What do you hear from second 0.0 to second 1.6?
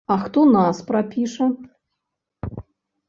А хто нас прапіша?